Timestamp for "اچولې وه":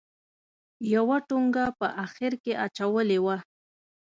2.65-3.37